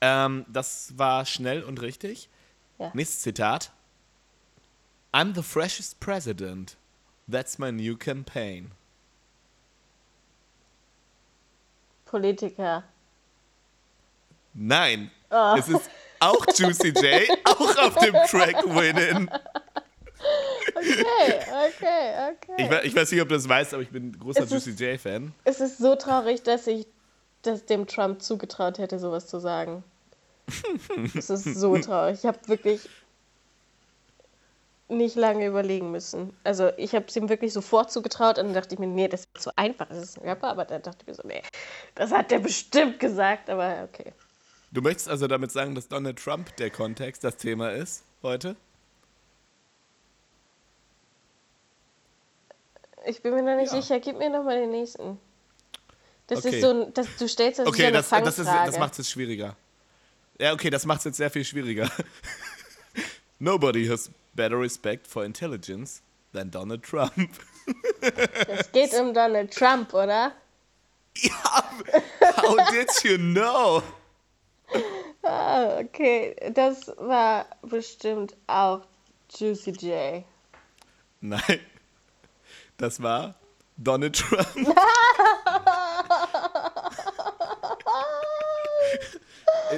[0.00, 2.28] Ähm, das war schnell und richtig.
[2.78, 2.90] Ja.
[2.94, 3.72] Nächstes Zitat.
[5.12, 6.76] I'm the freshest president.
[7.30, 8.70] That's my new campaign.
[12.06, 12.84] Politiker.
[14.54, 15.10] Nein.
[15.56, 19.28] Es ist auch Juicy J, auch auf dem Track Winning.
[20.74, 22.80] Okay, okay, okay.
[22.82, 25.34] Ich, ich weiß nicht, ob du das weißt, aber ich bin großer Es Juicy J-Fan.
[25.44, 26.86] Es ist so traurig, dass ich
[27.42, 29.82] das dem Trump zugetraut hätte, sowas zu sagen.
[31.16, 32.18] es ist so traurig.
[32.20, 32.88] Ich habe wirklich
[34.88, 36.36] nicht lange überlegen müssen.
[36.44, 39.22] Also ich habe es ihm wirklich sofort zugetraut und dann dachte ich mir, nee, das
[39.22, 39.88] ist zu einfach.
[39.88, 41.42] Das ist ein Rapper, aber dann dachte ich mir so, nee,
[41.94, 44.12] das hat der bestimmt gesagt, aber okay.
[44.72, 48.56] Du möchtest also damit sagen, dass Donald Trump der Kontext, das Thema ist heute?
[53.04, 53.80] Ich bin mir da nicht Ja.
[53.82, 54.00] sicher.
[54.00, 55.18] Gib mir noch mal den nächsten.
[56.28, 56.56] Das Okay.
[56.56, 58.70] ist so, ein- das, du stellst das Okay, das, das, ist, Fangfrage.
[58.70, 59.56] das macht es jetzt schwieriger.
[60.38, 61.90] Ja, okay, das macht es jetzt sehr viel schwieriger.
[63.38, 66.00] Nobody has better respect for intelligence
[66.32, 67.12] than Donald Trump.
[68.48, 70.32] Es geht um Donald Trump, oder?
[71.18, 71.70] ja,
[72.36, 73.82] how did you know?
[75.24, 76.34] Ah, okay.
[76.52, 78.80] Das war bestimmt auch
[79.30, 80.24] Juicy J.
[81.20, 81.60] Nein,
[82.76, 83.36] das war
[83.76, 84.48] Donald Trump.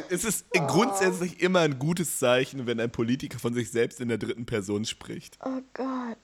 [0.09, 4.19] es ist grundsätzlich immer ein gutes Zeichen, wenn ein Politiker von sich selbst in der
[4.19, 5.39] dritten Person spricht.
[5.45, 6.19] Oh Gott.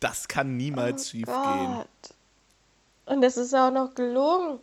[0.00, 1.74] Das kann niemals Oh schief gehen.
[1.74, 1.86] Gott.
[3.06, 4.60] Und es ist auch noch gelogen.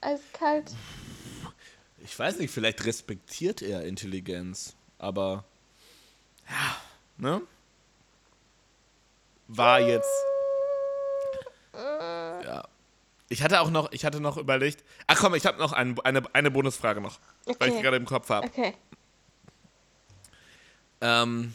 [0.00, 0.72] Eiskalt.
[2.02, 5.44] Ich weiß nicht, vielleicht respektiert er Intelligenz, aber
[6.48, 6.76] ja,
[7.18, 7.42] ne?
[9.48, 10.10] War jetzt.
[11.74, 12.66] Ja.
[13.28, 14.84] Ich hatte auch noch, ich hatte noch überlegt.
[15.06, 17.76] Ach komm, ich habe noch ein, eine, eine Bonusfrage noch, weil ich Okay.
[17.76, 18.46] die gerade im Kopf habe.
[18.46, 18.74] Okay.
[21.00, 21.54] Ähm,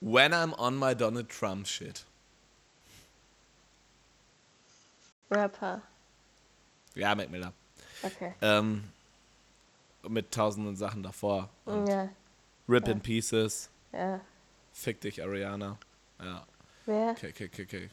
[0.00, 2.04] when I'm on my Donald Trump shit.
[5.30, 5.82] Rapper.
[6.94, 7.52] Ja, Mac Miller.
[8.02, 8.34] Okay.
[8.40, 8.84] Ähm,
[10.08, 11.48] mit tausenden Sachen davor.
[11.66, 12.08] Ja.
[12.68, 13.70] Rip in Pieces.
[13.92, 14.20] Ja.
[14.72, 15.78] Fick dich, Ariana.
[16.20, 16.46] Ja.
[16.84, 17.10] Wer?
[17.10, 17.90] Okay, okay, okay, okay.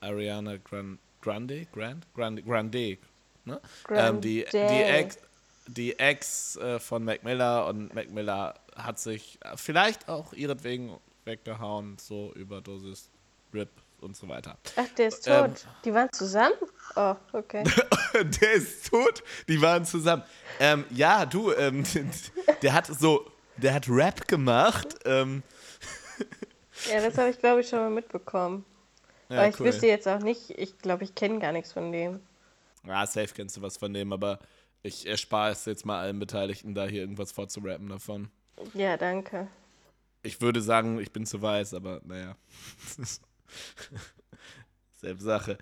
[0.00, 1.66] Ariana Gran Grande?
[1.72, 2.06] Grand?
[2.14, 2.42] Grande?
[2.42, 2.98] Grande.
[3.44, 3.60] Ne?
[3.90, 4.84] Ähm, die, die Grande.
[4.84, 5.18] Ex,
[5.66, 10.96] die Ex äh, von Mac Miller und Mac Miller hat sich äh, vielleicht auch ihretwegen
[11.24, 13.10] weggehauen, so Überdosis,
[13.52, 14.58] Rip und so weiter.
[14.76, 15.46] Ach, der ist Ähm.
[15.54, 15.66] tot.
[15.84, 16.54] Die waren zusammen?
[16.96, 17.64] Oh, okay.
[18.40, 20.22] der ist tot, die waren zusammen.
[20.60, 21.84] Ähm, ja, du, ähm,
[22.62, 24.88] der hat so, der hat Rap gemacht.
[25.04, 25.42] Ähm,
[26.90, 28.64] Ja, das habe ich, glaube ich, schon mal mitbekommen.
[29.28, 29.66] ja, Aber ich cool.
[29.66, 32.20] wüsste jetzt auch nicht, ich glaube, ich kenne gar nichts von dem.
[32.86, 34.38] Ja, safe kennst du was von dem, aber
[34.82, 38.30] ich erspare es jetzt mal allen Beteiligten, da hier irgendwas vorzurappen davon.
[38.74, 39.48] Ja, danke.
[40.22, 42.36] Ich würde sagen, ich bin zu weiß, aber naja.
[44.94, 45.58] Selbe Sache.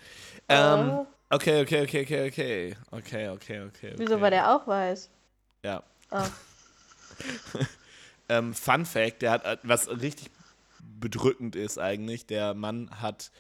[0.49, 1.07] Ähm, Oh.
[1.31, 2.77] okay, okay, okay, okay, okay.
[2.91, 3.95] Okay, okay, okay.
[3.97, 4.23] Wieso okay.
[4.23, 5.11] war der auch weiß?
[5.63, 5.83] Ja.
[6.11, 6.29] Ah.
[8.29, 10.31] Ähm, Fun Fact, der hat, äh, was richtig
[10.81, 13.31] bedrückend ist eigentlich, der Mann hat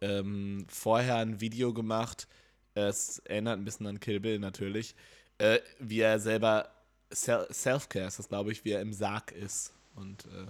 [0.00, 2.28] ähm, vorher ein Video gemacht,
[2.74, 4.94] es erinnert ein bisschen an Kill Bill natürlich,
[5.38, 6.70] äh, wie er selber
[7.10, 9.72] Sel Self-Care ist das, glaube ich, wie er im Sarg ist.
[9.96, 10.46] Und äh,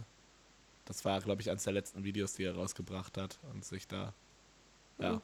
[0.91, 4.13] das war, glaube ich, eines der letzten Videos, die er rausgebracht hat und sich da,
[4.99, 5.21] ja,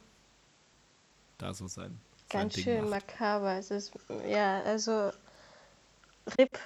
[1.39, 1.99] da so sein, sein
[2.29, 3.57] Ganz Ding schön makaber.
[3.57, 3.91] Es ist,
[4.29, 5.11] ja, also
[6.39, 6.57] RIP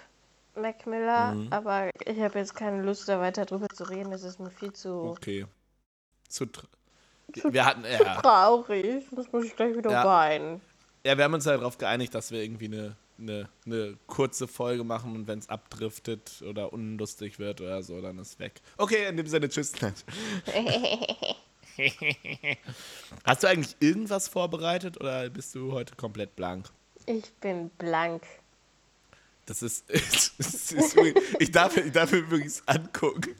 [0.56, 1.48] Mac Miller, Mhm.
[1.52, 4.14] aber ich habe jetzt keine Lust, da weiter drüber zu reden.
[4.14, 5.48] Es ist mir viel zu, Okay.
[6.30, 6.62] Zu Zu-
[7.52, 9.04] wir hatten, zu ja, traurig.
[9.14, 10.06] Das muss ich gleich wieder Ja.
[10.06, 10.62] weinen.
[11.04, 14.84] Ja, wir haben uns ja darauf geeinigt, dass wir irgendwie eine, eine, eine kurze Folge
[14.84, 18.62] machen und wenn es abdriftet oder unlustig wird oder so, dann ist weg.
[18.78, 19.74] Okay, in dem Sinne, tschüss.
[23.24, 26.68] Hast du eigentlich irgendwas vorbereitet oder bist du heute komplett blank?
[27.06, 28.24] Ich bin blank.
[29.46, 30.34] Das ist, es
[30.72, 30.96] ist
[31.40, 33.36] ich, darf, ich darf mir übrigens angucken,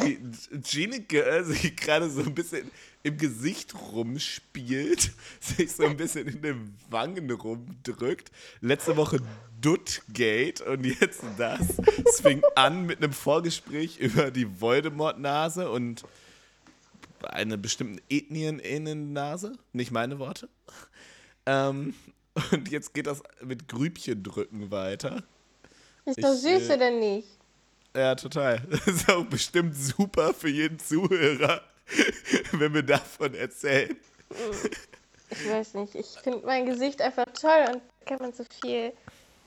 [0.50, 2.70] Gene Girl sich gerade so ein bisschen
[3.06, 8.30] im Gesicht rumspielt, sich so ein bisschen in den Wangen rumdrückt.
[8.60, 9.20] Letzte Woche
[9.60, 11.60] Duttgate und jetzt das.
[12.04, 16.02] Es fing an mit einem Vorgespräch über die Voldemort-Nase und
[17.22, 19.52] eine bestimmten Ethnien-Nase.
[19.72, 20.48] Nicht meine Worte.
[21.46, 21.94] Ähm,
[22.50, 25.22] und jetzt geht das mit Grübchen drücken weiter.
[26.04, 27.28] Ist doch Ich, süß, äh, oder nicht?
[27.94, 28.60] Ja, total.
[28.68, 31.62] Das ist auch bestimmt super für jeden Zuhörer,
[32.60, 33.96] wenn wir davon erzählen.
[35.30, 35.94] Ich weiß nicht.
[35.94, 38.92] Ich finde mein Gesicht einfach toll und da kann man so viel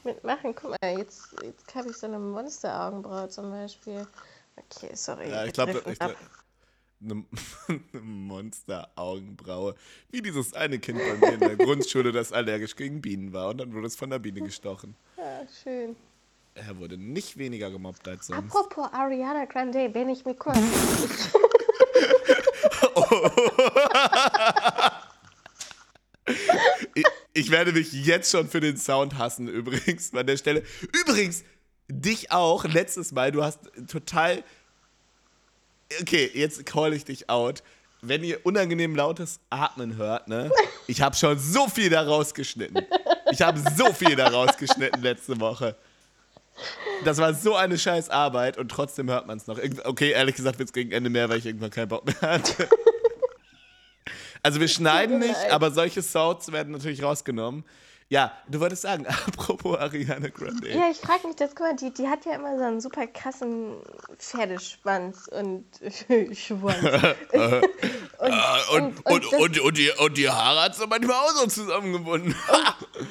[0.03, 0.53] mitmachen.
[0.55, 4.05] Guck mal, jetzt, jetzt habe ich so eine Monsteraugenbraue zum Beispiel.
[4.55, 5.29] Okay, sorry.
[5.29, 6.15] Ja, ich glaube, eine,
[7.67, 9.75] eine Monster-Augenbraue.
[10.09, 13.59] Wie dieses eine Kind bei mir in der Grundschule, das allergisch gegen Bienen war und
[13.59, 14.95] dann wurde es von der Biene gestochen.
[15.17, 15.95] Ja, schön.
[16.55, 18.53] Er wurde nicht weniger gemobbt als sonst.
[18.53, 20.57] Apropos Ariana Grande, wenn ich mir kurz.
[27.33, 30.63] Ich, werde mich jetzt schon für den Sound hassen, übrigens, an der Stelle.
[31.01, 31.43] Übrigens,
[31.87, 34.43] dich auch, letztes Mal, du hast total.
[36.01, 37.63] Okay, jetzt call ich dich out.
[38.01, 40.51] Wenn ihr unangenehm lautes Atmen hört, ne?
[40.87, 42.85] Ich habe schon so viel da rausgeschnitten.
[43.31, 45.75] Ich habe so viel da rausgeschnitten letzte Woche.
[47.05, 49.57] Das war so eine scheiß Arbeit und trotzdem hört man es noch.
[49.85, 52.67] Okay, ehrlich gesagt wird es gegen Ende mehr, weil ich irgendwann keinen Bock mehr hatte.
[54.41, 57.65] Also wir schneiden nicht, aber solche Sounds werden natürlich rausgenommen.
[58.11, 60.67] Ja, du wolltest sagen, apropos Ariana Grande.
[60.67, 63.05] Ja, ich frage mich das, guck mal, die, die hat ja immer so einen super
[63.05, 63.75] krassen
[64.17, 65.63] Pferdeschwanz und
[66.35, 66.83] Schwanz.
[68.17, 72.35] und, und, und, und, und, die, und die Haare hat sie manchmal auch so zusammengebunden.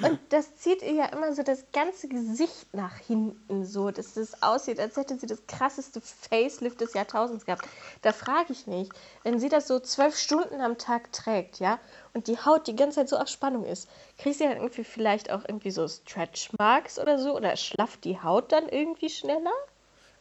[0.03, 4.43] und das zieht ihr ja immer so das ganze Gesicht nach hinten so, dass es
[4.43, 7.69] aussieht, als hätte sie das krasseste Facelift des Jahrtausends gehabt.
[8.03, 8.89] Da frage ich mich,
[9.23, 11.79] wenn sie das so zwölf Stunden am Tag trägt, ja,
[12.19, 15.31] und die Haut die ganze Zeit so auf Spannung ist, kriegt sie dann irgendwie vielleicht
[15.31, 17.37] auch irgendwie so Stretch Marks oder so?
[17.37, 19.53] Oder schlafft die Haut dann irgendwie schneller?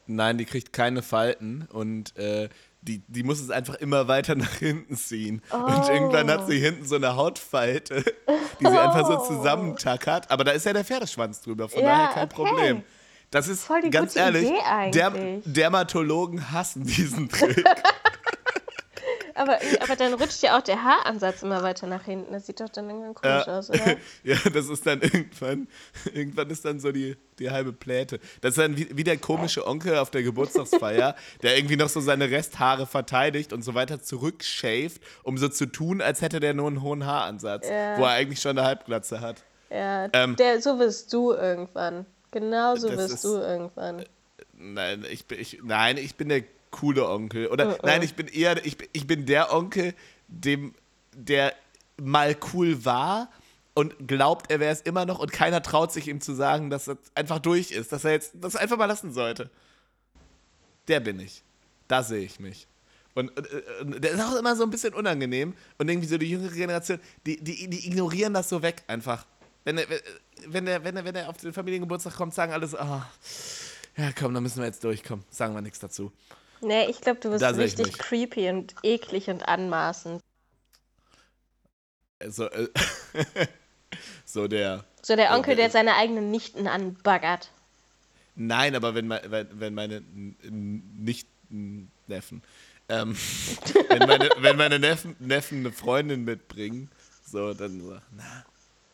[0.05, 2.49] Nein, die kriegt keine Falten und äh,
[2.81, 5.41] die, die muss es einfach immer weiter nach hinten ziehen.
[5.51, 5.55] Oh.
[5.55, 8.03] Und irgendwann hat sie hinten so eine Hautfalte,
[8.59, 8.77] die sie oh.
[8.77, 10.29] einfach so zusammentackert.
[10.29, 12.35] Aber da ist ja der Pferdeschwanz drüber, von ja, daher kein okay.
[12.35, 12.83] Problem.
[13.31, 14.51] Das ist ganz ehrlich,
[14.93, 15.11] der,
[15.45, 17.65] Dermatologen hassen diesen Trick.
[19.37, 22.33] Aber, aber dann rutscht ja auch der Haaransatz immer weiter nach hinten.
[22.33, 23.57] Das sieht doch dann irgendwann komisch ja.
[23.57, 23.95] aus, oder?
[24.23, 25.67] ja, das ist dann irgendwann,
[26.13, 28.19] irgendwann ist dann so die, die halbe Pläte.
[28.41, 31.99] Das ist dann wie, wie der komische Onkel auf der Geburtstagsfeier, der irgendwie noch so
[31.99, 36.67] seine Resthaare verteidigt und so weiter zurückschäft, um so zu tun, als hätte der nur
[36.67, 37.97] einen hohen Haaransatz, ja.
[37.97, 39.43] wo er eigentlich schon eine Halbglatze hat.
[39.69, 42.05] Ja, ähm, der, so wirst du irgendwann.
[42.31, 44.03] Genau so wirst ist, du irgendwann.
[44.53, 47.47] Nein, ich bin, ich, nein, ich bin der coole Onkel.
[47.47, 47.85] Oder uh -uh.
[47.85, 49.93] nein, ich bin eher, ich, ich bin der Onkel,
[50.27, 50.73] dem,
[51.13, 51.53] der
[51.97, 53.29] mal cool war
[53.73, 56.87] und glaubt, er wäre es immer noch und keiner traut sich ihm zu sagen, dass
[56.87, 59.49] er einfach durch ist, dass er jetzt das einfach mal lassen sollte.
[60.87, 61.43] Der bin ich.
[61.87, 62.67] Da sehe ich mich.
[63.13, 63.47] Und, und,
[63.81, 65.53] und, der ist auch immer so ein bisschen unangenehm.
[65.77, 69.25] Und irgendwie so die jüngere Generation, die, die, die ignorieren das so weg einfach.
[69.63, 69.85] Wenn er,
[70.47, 73.01] wenn, er, wenn, er, wenn er auf den Familiengeburtstag kommt, sagen alles, oh,
[73.97, 75.25] ja komm, da müssen wir jetzt durchkommen.
[75.29, 76.11] Sagen wir nichts dazu.
[76.61, 80.21] Nee, ich glaube, du bist richtig creepy und eklig und anmaßend.
[82.19, 82.67] Also, äh,
[84.25, 84.83] so der.
[85.01, 87.51] So der Onkel, der, der seine eigenen Nichten anbaggert.
[88.35, 90.01] Nein, aber wenn, wenn, wenn meine
[90.41, 92.43] Nicht-Neffen,
[92.89, 93.15] ähm,
[93.89, 96.89] wenn meine, wenn meine Neffen, Neffen eine Freundin mitbringen,
[97.25, 98.45] so, dann so, na,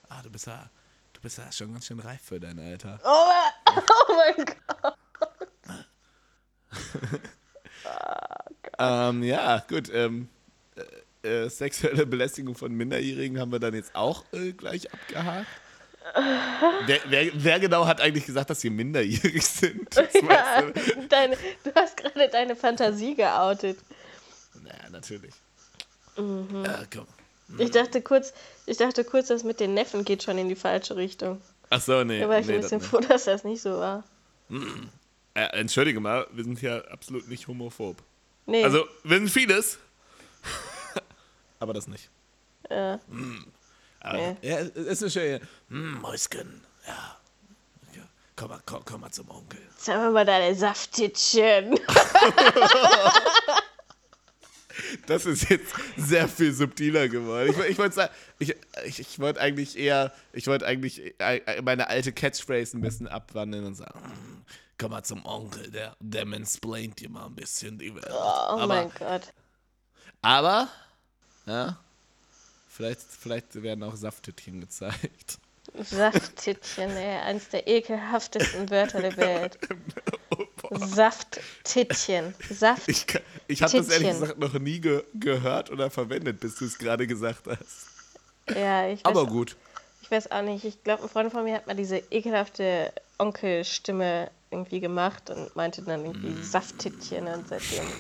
[0.10, 0.70] ah, du bist ja,
[1.14, 3.00] du bist ja schon ganz schön reif für dein Alter.
[3.04, 3.32] Oh,
[3.70, 4.98] oh mein Gott.
[8.80, 9.90] Ähm, ja, gut.
[9.94, 10.30] Ähm,
[11.24, 15.48] äh, äh, sexuelle Belästigung von Minderjährigen haben wir dann jetzt auch äh, gleich abgehakt.
[16.86, 19.88] Wer, wer, wer, genau hat eigentlich gesagt, dass sie minderjährig sind?
[20.30, 21.08] Ja, du?
[21.08, 23.80] Deine, du hast gerade deine Fantasie geoutet.
[24.62, 25.34] Naja, natürlich.
[26.18, 26.66] Mhm.
[26.66, 27.08] Ja, komm.
[27.58, 28.34] Ich dachte kurz,
[28.66, 31.42] ich dachte kurz, das mit den Neffen geht schon in die falsche Richtung.
[31.70, 32.20] Ach so, nee.
[32.20, 34.04] Da war ich nee, ein bisschen froh, dass das nicht so war.
[34.50, 34.90] Mhm.
[35.36, 37.98] Äh, entschuldige mal, wir sind hier absolut nicht homophob.
[38.46, 38.64] Nee.
[38.64, 39.80] Also, wir sind vieles,
[41.60, 42.10] aber das nicht.
[42.70, 43.00] Ja.
[43.08, 43.46] Mm.
[44.00, 44.38] Aber, nee.
[44.42, 45.42] Ja, es ist schön.
[45.70, 47.18] Mm, Mäuschen, ja.
[47.96, 48.02] ja.
[48.36, 49.62] Komm, mal, komm, komm mal zum Onkel.
[49.78, 51.80] Sag mir mal deine Safttittchen.
[55.08, 57.52] das ist jetzt sehr viel subtiler geworden.
[57.52, 61.88] Ich, ich wollte sagen, ich, ich, ich wollte eigentlich eher, ich wollte eigentlich äh, meine
[61.88, 64.46] alte Catchphrase ein bisschen abwandeln und sagen, mm,
[64.78, 68.08] komm mal zum Onkel, der, der mansplaint dir mal ein bisschen die Welt.
[68.10, 69.34] Oh, oh aber, mein Gott.
[70.22, 70.70] Aber,
[71.46, 71.78] ja,
[72.68, 75.40] vielleicht, vielleicht werden auch Safttittchen gezeigt.
[75.76, 79.58] Safttittchen, ey, eins der ekelhaftesten Wörter der Welt.
[80.30, 82.36] oh, Safttittchen.
[82.50, 83.06] Saft ich,
[83.48, 87.08] ich habe das ehrlich gesagt noch nie ge gehört oder verwendet, bis du es gerade
[87.08, 87.88] gesagt hast.
[88.50, 89.56] Ja, ich weiß, Aber gut.
[90.02, 90.66] Ich weiß auch nicht.
[90.66, 95.82] Ich glaube, ein Freund von mir hat mal diese ekelhafte Onkelstimme irgendwie gemacht und meinte
[95.82, 96.44] dann irgendwie mm.
[96.44, 97.86] Safttittchen und seitdem.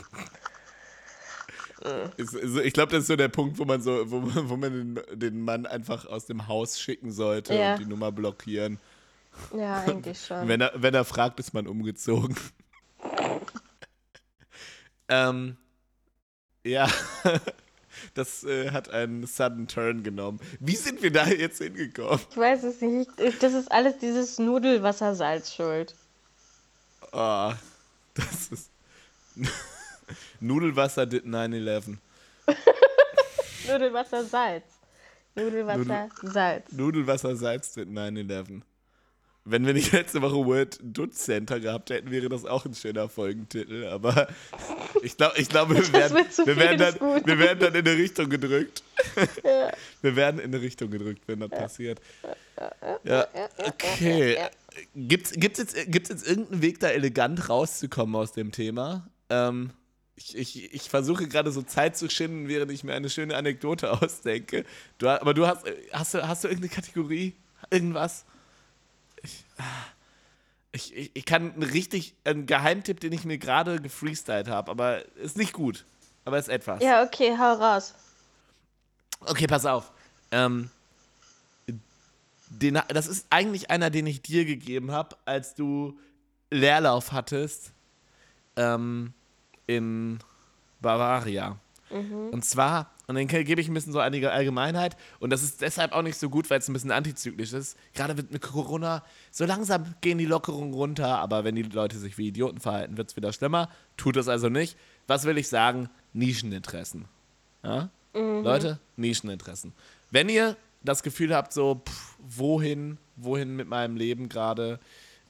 [2.15, 5.41] Ich glaube, das ist so der Punkt, wo man so, wo, wo man den, den
[5.41, 7.73] Mann einfach aus dem Haus schicken sollte ja.
[7.73, 8.79] und die Nummer blockieren.
[9.55, 10.47] Ja, eigentlich schon.
[10.47, 12.35] wenn, er, wenn er fragt, ist man umgezogen.
[15.09, 15.57] ähm,
[16.63, 16.87] ja,
[18.13, 20.39] das äh, hat einen sudden Turn genommen.
[20.59, 22.21] Wie sind wir da jetzt hingekommen?
[22.29, 23.11] Ich weiß es nicht.
[23.41, 25.95] Das ist alles dieses Nudelwassersalz schuld.
[27.13, 27.53] Oh,
[28.15, 28.71] das ist.
[30.39, 31.97] Nudelwasser did 9-11.
[33.67, 34.63] Nudelwasser Salz.
[35.35, 36.71] Nudelwasser Nudel Salz.
[36.71, 38.61] Nudelwasser Salz did 9-11.
[39.45, 43.09] Wenn wir nicht letzte Woche World Dutch Center gehabt hätten, wäre das auch ein schöner
[43.09, 43.85] Folgentitel.
[43.87, 44.27] Aber
[45.01, 48.29] ich glaube, ich glaub, wir, werden, wir, werden dann, wir werden dann in eine Richtung
[48.29, 48.83] gedrückt.
[49.43, 49.71] Ja.
[50.01, 51.57] Wir werden in eine Richtung gedrückt, wenn das ja.
[51.57, 52.01] passiert.
[53.03, 54.49] Ja, okay.
[54.95, 59.07] Gibt es jetzt, gibt's jetzt irgendeinen Weg, da elegant rauszukommen aus dem Thema?
[59.29, 59.71] Ähm,
[60.15, 63.91] ich, ich, ich versuche gerade so Zeit zu schinden, während ich mir eine schöne Anekdote
[64.01, 64.65] ausdenke.
[64.97, 67.35] Du, aber du hast, hast, du, hast du irgendeine Kategorie?
[67.69, 68.25] irgendwas.
[69.21, 69.45] Ich,
[70.71, 75.05] ich, ich, ich kann einen richtig, einen Geheimtipp, den ich mir gerade gefreestylt habe, aber
[75.15, 75.85] ist nicht gut.
[76.25, 76.81] Aber ist etwas.
[76.81, 77.93] Ja, okay, hau raus.
[79.21, 79.91] Okay, pass auf.
[80.31, 80.69] Ähm,
[82.61, 85.97] den, das ist eigentlich einer, den ich dir gegeben habe, als du
[86.51, 87.73] Leerlauf hattest
[88.55, 89.13] ähm,
[89.67, 90.19] in
[90.81, 91.57] Bavaria.
[91.89, 92.29] Mhm.
[92.31, 95.91] Und zwar, und dann gebe ich ein bisschen so einige Allgemeinheit, und das ist deshalb
[95.91, 97.77] auch nicht so gut, weil es ein bisschen antizyklisch ist.
[97.93, 102.17] Gerade mit, mit Corona, so langsam gehen die Lockerungen runter, aber wenn die Leute sich
[102.17, 103.69] wie Idioten verhalten, wird es wieder schlimmer.
[103.97, 104.77] Tut es also nicht.
[105.07, 105.89] Was will ich sagen?
[106.13, 107.05] Nischeninteressen.
[107.63, 107.89] Ja?
[108.13, 109.73] Leute, Nischeninteressen.
[110.11, 114.79] Wenn ihr das Gefühl habt, so, pff, wohin, wohin mit meinem Leben gerade,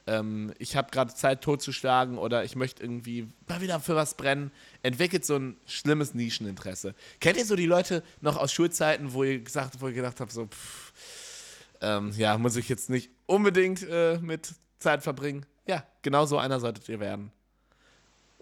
[0.06, 4.50] ähm, ich habe gerade Zeit totzuschlagen oder ich möchte irgendwie mal wieder für was brennen,
[4.82, 6.94] entwickelt so ein schlimmes Nischeninteresse.
[7.20, 10.32] Kennt ihr so die Leute noch aus Schulzeiten, wo ihr gesagt, wo ihr gedacht habt,
[10.32, 10.92] so, pff,
[11.80, 15.44] ähm, ja, muss ich jetzt nicht unbedingt äh, mit Zeit verbringen?
[15.66, 17.32] Ja, genau so einer solltet ihr werden.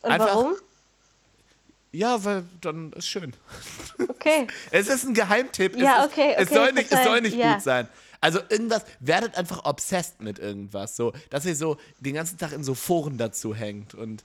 [0.02, 0.54] Und Einfach- warum?
[1.94, 3.34] Ja, weil dann ist schön.
[4.08, 4.46] Okay.
[4.70, 5.76] Es ist ein Geheimtipp.
[5.76, 7.52] Ja, es ist, okay, Es okay, soll nicht, es soll nicht ja.
[7.54, 7.88] gut sein.
[8.22, 10.96] Also irgendwas, werdet einfach obsessed mit irgendwas.
[10.96, 13.94] So, dass ihr so den ganzen Tag in so Foren dazu hängt.
[13.94, 14.24] Und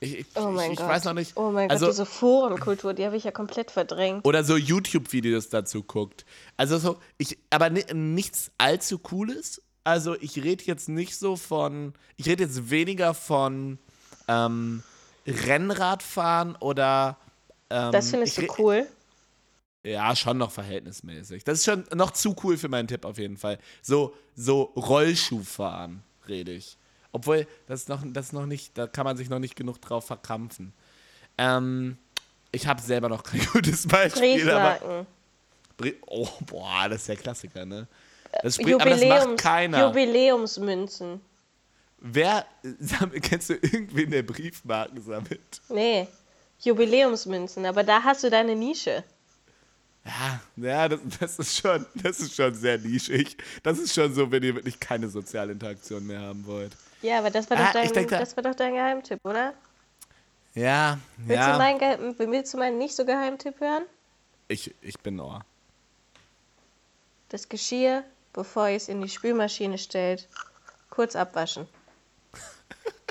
[0.00, 0.88] ich, ich, Oh mein ich, ich Gott.
[0.88, 1.36] weiß noch nicht.
[1.36, 4.24] Oh mein also, Gott, diese Forenkultur, die habe ich ja komplett verdrängt.
[4.24, 6.24] oder so YouTube-Videos dazu guckt.
[6.56, 9.62] Also so, ich, aber ni nichts allzu Cooles.
[9.84, 13.78] Also ich rede jetzt nicht so von, ich rede jetzt weniger von
[14.26, 14.82] ähm,
[15.26, 17.18] Rennradfahren oder
[17.70, 18.86] ähm, Das findest ich du cool?
[19.84, 21.44] Ja, schon noch verhältnismäßig.
[21.44, 23.58] Das ist schon noch zu cool für meinen Tipp auf jeden Fall.
[23.82, 26.78] So, so Rollschuhfahren rede ich.
[27.12, 29.80] Obwohl, das ist noch, das ist noch nicht, da kann man sich noch nicht genug
[29.80, 30.72] drauf verkrampfen.
[31.38, 31.98] Ähm,
[32.50, 35.06] ich habe selber noch kein gutes Beispiel, aber.
[36.06, 37.86] Oh, boah, das ist der Klassiker, ne?
[38.42, 39.86] Das Spri- aber das macht keiner.
[39.88, 41.20] Jubiläumsmünzen.
[41.98, 42.46] Wer,
[42.80, 45.60] sammelt- kennst du irgendwen, der Briefmarken sammelt?
[45.68, 46.06] Nee,
[46.60, 49.04] Jubiläumsmünzen, aber da hast du deine Nische.
[50.06, 53.36] Ja, ja das, das, ist schon, das ist schon sehr nischig.
[53.62, 56.76] Das ist schon so, wenn ihr wirklich keine soziale Interaktion mehr haben wollt.
[57.02, 59.20] Ja, aber das war, Ah, doch, dein, ich denk da- das war doch dein Geheimtipp,
[59.24, 59.54] oder?
[60.54, 61.58] Ja, Willst, du ja.
[61.58, 63.84] meinen, Geheim- willst du meinen nicht so Geheimtipp hören?
[64.48, 65.44] Ich, ich bin Ohr.
[67.30, 70.28] Das Geschirr, bevor ihr es in die Spülmaschine stellt,
[70.90, 71.66] kurz abwaschen.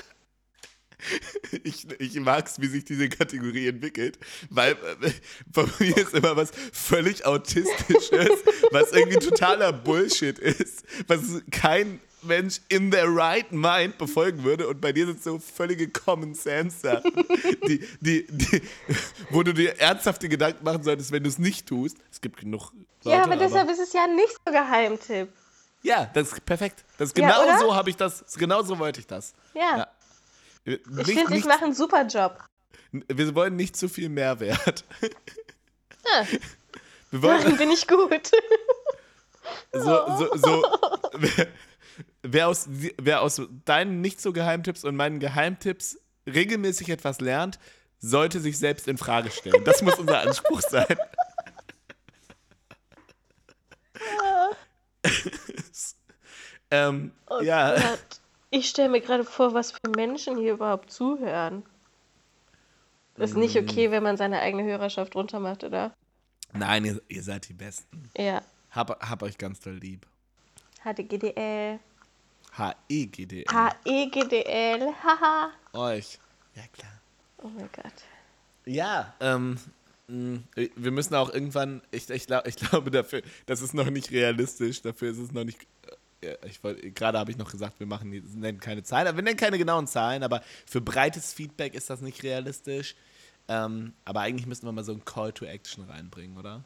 [1.62, 4.18] Ich, ich mag es, wie sich diese Kategorie entwickelt,
[4.50, 5.10] weil äh,
[5.46, 8.30] bei mir ist immer was völlig Autistisches,
[8.70, 14.80] was irgendwie totaler Bullshit ist, was kein Mensch in their right mind befolgen würde und
[14.80, 17.12] bei dir sind so völlige Common Sense Sachen,
[17.66, 18.62] die, die, die,
[19.30, 21.98] wo du dir ernsthafte Gedanken machen solltest, wenn du es nicht tust.
[22.10, 22.72] Es gibt genug
[23.04, 25.28] Leute, ja, aber deshalb ist es ja nicht so Geheimtipp.
[25.82, 26.82] Ja, das ist perfekt.
[26.96, 27.58] Das Ja, genau oder?
[27.58, 29.34] so habe ich das, genau so wollte ich das.
[29.52, 29.86] Ja, Ja.
[30.64, 32.38] Ich Nicht- finde, ich mache einen super Job.
[32.92, 34.84] Wir wollen nicht zu viel Mehrwert.
[36.06, 36.26] Ja,
[37.10, 38.30] Wir wollen darin bin ich gut.
[39.72, 39.80] so,
[40.18, 40.64] so, so
[41.14, 41.46] wer,
[42.22, 47.58] wer, aus, wer aus deinen nicht so Geheimtipps und meinen Geheimtipps regelmäßig etwas lernt,
[48.00, 49.64] sollte sich selbst in Frage stellen.
[49.64, 50.86] Das muss unser Anspruch sein.
[56.70, 58.20] ähm, Oh ja, Gott.
[58.56, 61.64] Ich stelle mir gerade vor, was für Menschen hier überhaupt zuhören.
[63.16, 65.92] Das ist nicht okay, wenn man seine eigene Hörerschaft runtermacht, oder?
[66.52, 68.08] nein, ihr, ihr seid die Besten.
[68.16, 68.42] Ja.
[68.70, 70.06] Hab, hab euch ganz doll lieb.
[70.84, 71.80] HDGDL.
[72.56, 73.46] H-E-G-D.
[73.50, 74.94] H-E-G-D-L.
[75.02, 75.50] Haha.
[75.72, 76.20] Euch.
[76.54, 76.92] Ja, klar.
[77.38, 78.04] Oh mein Gott.
[78.66, 79.58] Ja, ähm,
[80.06, 84.80] wir müssen auch irgendwann, ich, ich, glaub, ich glaube dafür, das ist noch nicht realistisch,
[84.82, 85.66] dafür ist es noch nicht,
[86.94, 89.86] gerade habe ich noch gesagt, wir machen, nennen keine Zahlen, aber wir nennen keine genauen
[89.86, 92.94] Zahlen, aber für breites Feedback ist das nicht realistisch.
[93.48, 96.64] Ähm, aber eigentlich müssen wir mal so ein Call to Action reinbringen, oder?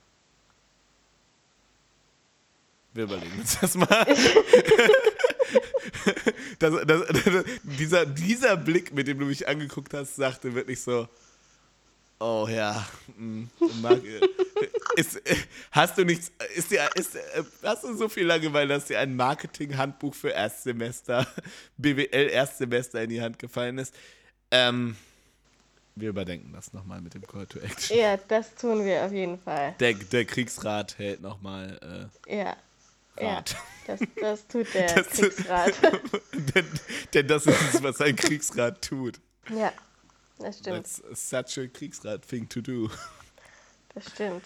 [2.94, 3.88] Wir überlegen uns das mal.
[6.58, 11.08] das, das, das, dieser, dieser Blick, mit dem du mich angeguckt hast, sagte wirklich so,
[12.20, 13.44] oh ja, mm,
[13.82, 14.00] mag,
[14.96, 15.36] ist, äh,
[15.72, 17.20] hast du nichts, ist dir, ist, äh,
[17.62, 21.26] hast du so viel Langeweile, dass dir ein Marketing-Handbuch für Erstsemester,
[21.76, 23.94] BWL Erstsemester in die Hand gefallen ist?
[24.50, 24.96] Ähm,
[25.94, 27.96] wir überdenken das nochmal mit dem Call to Action.
[27.98, 29.74] Ja, das tun wir auf jeden Fall.
[29.80, 32.32] Der, der Kriegsrat hält nochmal Ja.
[32.34, 33.56] äh, Ja, Rat.
[33.86, 35.74] das, das tut der Das- Kriegsrat.
[36.54, 36.66] denn,
[37.14, 39.18] denn das ist es, was ein Kriegsrat tut.
[39.50, 39.72] ja,
[40.38, 40.86] das stimmt.
[40.86, 42.88] That's such a Kriegsrat thing to do.
[43.94, 44.44] Das stimmt.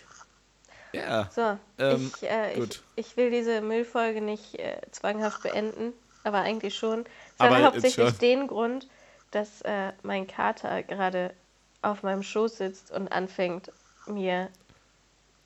[0.93, 1.30] Ja.
[1.34, 5.93] So, Ähm, ich, äh, ich, ich will diese Müllfolge nicht äh, zwanghaft beenden,
[6.24, 7.01] aber eigentlich schon.
[7.01, 8.18] Es Aber hat hauptsächlich schon.
[8.18, 8.88] den Grund,
[9.30, 11.34] dass äh, mein Kater gerade
[11.80, 13.72] auf meinem Schoß sitzt und anfängt,
[14.07, 14.51] mir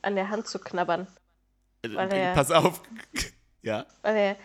[0.02, 1.06] an der Hand zu knabbern,
[1.82, 2.82] Weil er- Pass auf.
[3.62, 4.36] Ja, weil er,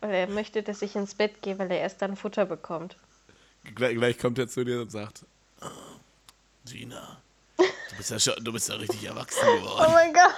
[0.00, 2.96] weil er möchte, dass ich ins Bett gehe, weil er erst dann Futter bekommt.
[3.74, 5.26] gleich, gleich kommt er zu dir und sagt: "Oh,
[6.64, 7.20] Gina,
[7.56, 7.64] du
[7.96, 9.92] bist ja, schon, du bist ja richtig erwachsen Oh geworden.
[9.92, 10.34] mein Gott!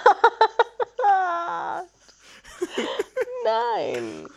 [3.43, 4.27] Nein!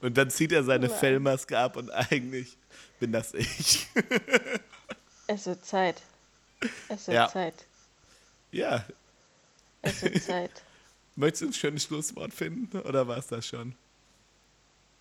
[0.00, 0.98] Und dann zieht er seine Nein.
[0.98, 2.56] Fellmaske ab und eigentlich
[2.98, 3.86] bin das ich.
[5.26, 6.02] Es wird Zeit.
[6.88, 7.28] Es wird Ja.
[7.28, 7.54] Zeit.
[8.50, 8.84] ja,
[9.82, 10.50] Es wird Zeit.
[11.16, 13.76] möchtest du ein schönes Schlusswort finden oder war es das schon?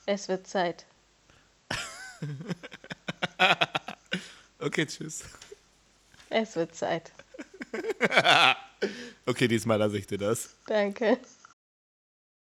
[0.06, 0.86] Es wird Zeit.
[4.60, 5.24] Okay, tschüss.
[6.30, 7.12] Es wird Zeit.
[9.26, 10.56] Okay, diesmal lasse ich dir das.
[10.66, 11.20] Danke.